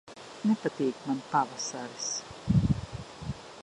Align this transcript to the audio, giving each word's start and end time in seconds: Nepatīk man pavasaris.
Nepatīk 0.51 1.03
man 1.09 1.21
pavasaris. 1.35 2.11